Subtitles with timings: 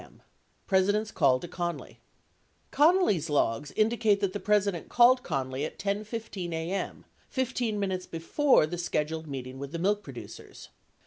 [0.01, 0.23] m.—
[0.65, 1.97] president's call to connally
[2.71, 8.65] Connally's logs indicate that the President called Connally at 10 :15 a.m., 15 minutes before
[8.65, 10.69] the scheduled meeting with the milk producers.